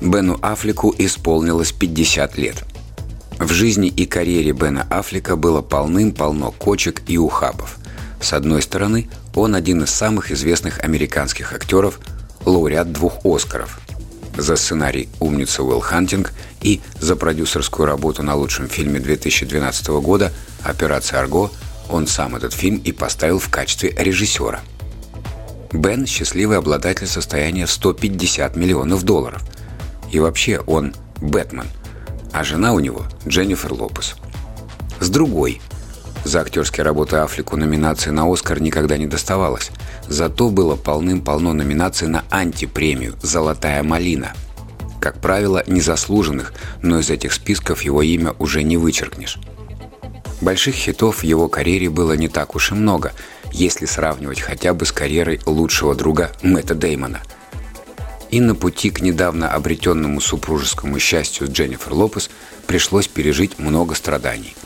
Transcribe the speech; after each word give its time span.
Бену 0.00 0.38
Аффлеку 0.40 0.94
исполнилось 0.96 1.72
50 1.72 2.38
лет. 2.38 2.64
В 3.38 3.52
жизни 3.52 3.88
и 3.88 4.06
карьере 4.06 4.52
Бена 4.52 4.86
Аффлека 4.90 5.36
было 5.36 5.60
полным-полно 5.62 6.52
кочек 6.52 7.02
и 7.06 7.18
ухабов. 7.18 7.78
С 8.20 8.32
одной 8.32 8.62
стороны, 8.62 9.08
он 9.34 9.54
один 9.54 9.82
из 9.82 9.90
самых 9.90 10.30
известных 10.30 10.80
американских 10.80 11.52
актеров, 11.52 12.00
лауреат 12.44 12.92
двух 12.92 13.24
«Оскаров» 13.24 13.80
за 14.36 14.56
сценарий 14.56 15.08
«Умница 15.20 15.62
Уилл 15.62 15.80
Хантинг» 15.80 16.32
и 16.62 16.80
за 16.98 17.16
продюсерскую 17.16 17.86
работу 17.86 18.22
на 18.22 18.34
лучшем 18.34 18.68
фильме 18.68 19.00
2012 19.00 19.88
года 19.88 20.32
«Операция 20.62 21.20
Арго» 21.20 21.50
он 21.90 22.06
сам 22.06 22.36
этот 22.36 22.52
фильм 22.52 22.80
и 22.84 22.92
поставил 22.92 23.38
в 23.38 23.48
качестве 23.48 23.94
режиссера. 23.96 24.60
Бен– 25.72 26.06
счастливый 26.06 26.58
обладатель 26.58 27.06
состояния 27.06 27.66
в 27.66 27.70
150 27.70 28.56
миллионов 28.56 29.02
долларов. 29.02 29.42
И 30.10 30.18
вообще 30.18 30.60
он 30.66 30.94
Бэтмен, 31.20 31.66
а 32.32 32.44
жена 32.44 32.72
у 32.72 32.80
него– 32.80 33.04
Дженнифер 33.26 33.72
Лопес. 33.72 34.16
С 35.00 35.08
другой– 35.08 35.60
за 36.24 36.42
актерские 36.42 36.84
работы 36.84 37.16
Африку 37.16 37.56
номинации 37.56 38.10
на 38.10 38.30
«Оскар» 38.30 38.60
никогда 38.60 38.98
не 38.98 39.06
доставалось. 39.06 39.70
Зато 40.06 40.50
было 40.50 40.76
полным-полно 40.76 41.54
номинаций 41.54 42.08
на 42.08 42.24
антипремию 42.30 43.16
«Золотая 43.22 43.82
малина». 43.82 44.34
Как 45.00 45.18
правило, 45.20 45.64
незаслуженных, 45.66 46.52
но 46.82 46.98
из 46.98 47.08
этих 47.08 47.32
списков 47.32 47.82
его 47.82 48.02
имя 48.02 48.34
уже 48.38 48.62
не 48.62 48.76
вычеркнешь. 48.76 49.38
Больших 50.42 50.74
хитов 50.74 51.18
в 51.18 51.24
его 51.24 51.48
карьере 51.48 51.88
было 51.88 52.12
не 52.12 52.28
так 52.28 52.54
уж 52.54 52.72
и 52.72 52.74
много, 52.74 53.12
если 53.50 53.86
сравнивать 53.86 54.40
хотя 54.40 54.74
бы 54.74 54.84
с 54.84 54.92
карьерой 54.92 55.40
лучшего 55.46 55.94
друга 55.94 56.32
Мэтта 56.42 56.74
Деймона. 56.74 57.20
И 58.30 58.40
на 58.40 58.54
пути 58.54 58.90
к 58.90 59.00
недавно 59.00 59.52
обретенному 59.52 60.20
супружескому 60.20 60.98
счастью 60.98 61.46
с 61.46 61.50
Дженнифер 61.50 61.92
Лопес 61.92 62.30
пришлось 62.66 63.08
пережить 63.08 63.58
много 63.58 63.94
страданий– 63.94 64.54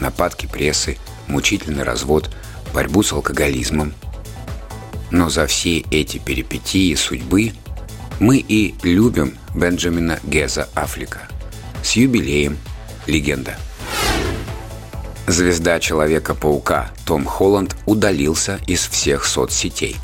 нападки 0.00 0.46
прессы, 0.46 0.96
мучительный 1.26 1.84
развод, 1.84 2.30
борьбу 2.72 3.02
с 3.02 3.12
алкоголизмом. 3.12 3.94
Но 5.10 5.30
за 5.30 5.46
все 5.46 5.78
эти 5.90 6.18
перипетии 6.18 6.94
судьбы 6.94 7.52
мы 8.20 8.38
и 8.38 8.74
любим 8.82 9.38
Бенджамина 9.54 10.18
Геза 10.24 10.68
Афлика. 10.74 11.20
С 11.82 11.92
юбилеем 11.92 12.58
легенда. 13.06 13.56
Звезда 15.26 15.78
Человека-паука 15.78 16.90
Том 17.06 17.24
Холланд 17.24 17.76
удалился 17.86 18.58
из 18.66 18.86
всех 18.86 19.24
соцсетей. 19.24 19.96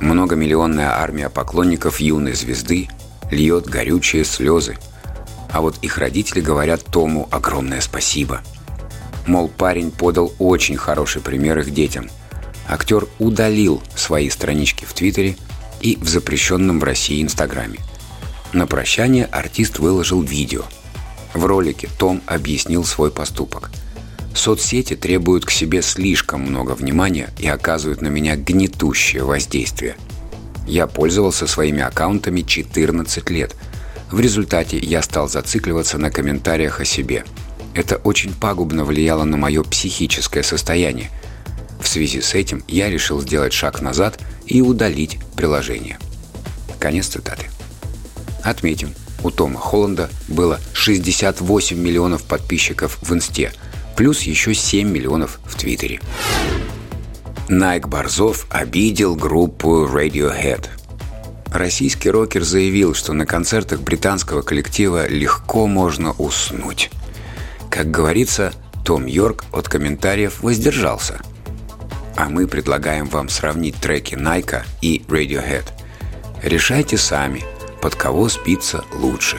Многомиллионная 0.00 0.90
армия 0.90 1.28
поклонников 1.28 2.00
юной 2.00 2.34
звезды 2.34 2.88
льет 3.30 3.66
горючие 3.66 4.24
слезы. 4.24 4.76
А 5.50 5.60
вот 5.60 5.76
их 5.82 5.98
родители 5.98 6.40
говорят 6.40 6.84
Тому 6.84 7.28
огромное 7.30 7.80
спасибо– 7.80 8.42
Мол, 9.28 9.48
парень 9.48 9.90
подал 9.90 10.32
очень 10.38 10.78
хороший 10.78 11.20
пример 11.20 11.58
их 11.58 11.74
детям. 11.74 12.08
Актер 12.66 13.06
удалил 13.18 13.82
свои 13.94 14.30
странички 14.30 14.86
в 14.86 14.94
Твиттере 14.94 15.36
и 15.82 15.96
в 15.96 16.08
запрещенном 16.08 16.80
в 16.80 16.84
России 16.84 17.22
Инстаграме. 17.22 17.78
На 18.54 18.66
прощание 18.66 19.26
артист 19.26 19.80
выложил 19.80 20.22
видео. 20.22 20.62
В 21.34 21.44
ролике 21.44 21.90
Том 21.98 22.22
объяснил 22.24 22.84
свой 22.84 23.10
поступок. 23.10 23.70
Соцсети 24.38 24.96
требуют 24.96 25.44
к 25.44 25.50
себе 25.50 25.82
слишком 25.82 26.42
много 26.42 26.72
внимания 26.72 27.30
и 27.38 27.46
оказывают 27.48 28.00
на 28.00 28.08
меня 28.08 28.36
гнетущее 28.36 29.24
воздействие. 29.24 29.96
Я 30.66 30.86
пользовался 30.86 31.46
своими 31.46 31.82
аккаунтами 31.82 32.42
14 32.42 33.30
лет. 33.30 33.54
В 34.10 34.20
результате 34.20 34.78
я 34.78 35.02
стал 35.02 35.28
зацикливаться 35.28 35.98
на 35.98 36.10
комментариях 36.10 36.80
о 36.80 36.84
себе– 36.84 37.24
это 37.78 37.94
очень 37.98 38.34
пагубно 38.34 38.84
влияло 38.84 39.22
на 39.22 39.36
мое 39.36 39.62
психическое 39.62 40.42
состояние. 40.42 41.12
В 41.80 41.86
связи 41.86 42.20
с 42.20 42.34
этим 42.34 42.64
я 42.66 42.90
решил 42.90 43.20
сделать 43.20 43.52
шаг 43.52 43.80
назад 43.80 44.18
и 44.46 44.60
удалить 44.60 45.18
приложение. 45.36 45.96
Конец 46.80 47.06
цитаты. 47.06 47.46
Отметим, 48.42 48.92
у 49.22 49.30
Тома 49.30 49.60
Холланда 49.60 50.10
было 50.26 50.58
68 50.72 51.78
миллионов 51.78 52.24
подписчиков 52.24 52.98
в 53.00 53.12
Инсте, 53.14 53.52
плюс 53.98 54.22
еще 54.22 54.54
7 54.54 54.88
миллионов 54.88 55.40
в 55.44 55.56
Твиттере. 55.56 56.00
Найк 57.48 57.88
Борзов 57.88 58.46
обидел 58.48 59.16
группу 59.16 59.86
Radiohead. 59.86 60.68
Российский 61.46 62.08
рокер 62.08 62.44
заявил, 62.44 62.94
что 62.94 63.12
на 63.12 63.26
концертах 63.26 63.80
британского 63.80 64.42
коллектива 64.42 65.08
легко 65.08 65.66
можно 65.66 66.12
уснуть. 66.12 66.92
Как 67.72 67.90
говорится, 67.90 68.52
Том 68.84 69.06
Йорк 69.06 69.44
от 69.50 69.68
комментариев 69.68 70.44
воздержался. 70.44 71.20
А 72.16 72.28
мы 72.28 72.46
предлагаем 72.46 73.06
вам 73.06 73.28
сравнить 73.28 73.74
треки 73.80 74.14
Найка 74.14 74.64
и 74.80 75.02
Radiohead. 75.08 75.64
Решайте 76.44 76.96
сами, 76.98 77.42
под 77.82 77.96
кого 77.96 78.28
спится 78.28 78.84
лучше. 78.94 79.38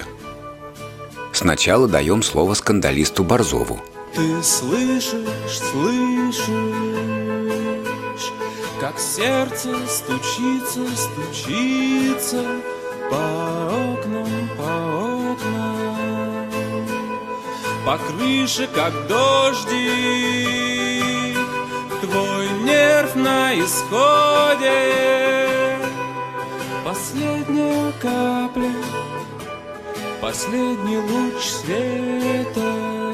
Сначала 1.31 1.87
даем 1.87 2.21
слово 2.23 2.55
скандалисту 2.55 3.23
Борзову. 3.23 3.79
Ты 4.13 4.43
слышишь, 4.43 5.59
слышишь, 5.71 6.43
как 8.79 8.99
сердце 8.99 9.75
стучится, 9.87 10.85
стучится 10.95 12.43
по 13.09 13.15
окнам, 13.93 14.49
по 14.57 15.31
окнам 15.33 15.89
по 17.89 17.97
крыше, 17.97 18.67
как 18.75 18.93
дождик. 19.07 19.73
Твой 22.01 22.49
нерв 22.63 23.15
на 23.15 23.55
исходе. 23.59 24.69
Последняя 26.85 27.91
капля, 27.99 28.71
последний 30.21 30.97
луч 30.97 31.41
света, 31.43 33.08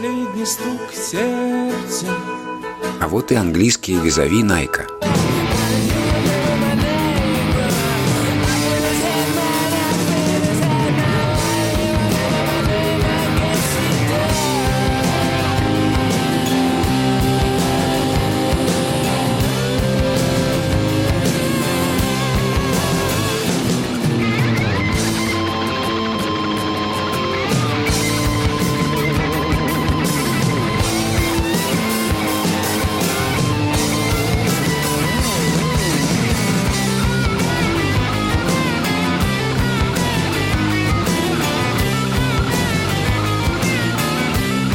последний 0.00 0.46
стук 0.46 0.92
сердца. 0.92 2.06
А 3.00 3.08
вот 3.08 3.32
и 3.32 3.34
английские 3.34 4.00
визави 4.00 4.42
Найка– 4.42 4.86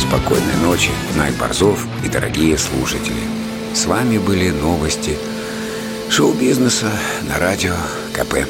Спокойной 0.08 0.56
ночи, 0.62 0.92
Найк 1.16 1.36
Борзов 1.36 1.88
и 2.04 2.10
дорогие 2.10 2.58
слушатели. 2.60 3.16
С 3.74 3.86
вами 3.86 4.20
были 4.20 4.52
новости 4.52 5.18
шоу-бизнеса 6.12 6.92
на 7.28 7.40
радио 7.40 7.74
КП. 8.14 8.48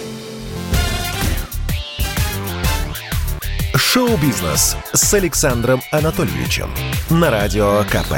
Шоу-бизнес 3.74 4.75
с 4.92 5.13
Александром 5.13 5.81
Анатольевичем 5.92 6.69
на 7.10 7.31
радио 7.31 7.86
КП. 7.86 8.16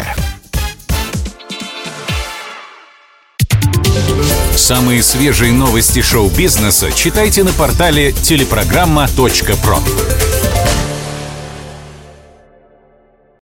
Самые 4.55 5.03
свежие 5.03 5.53
новости 5.53 6.01
шоу-бизнеса 6.01 6.91
читайте 6.91 7.43
на 7.43 7.53
портале 7.53 8.13
телепрограмма.про. 8.13 9.79